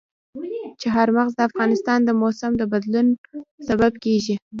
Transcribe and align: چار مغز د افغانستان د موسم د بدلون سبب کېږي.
چار 0.81 1.07
مغز 1.15 1.33
د 1.37 1.41
افغانستان 1.49 1.99
د 2.03 2.09
موسم 2.21 2.51
د 2.57 2.63
بدلون 2.73 3.07
سبب 3.67 3.93
کېږي. 4.03 4.35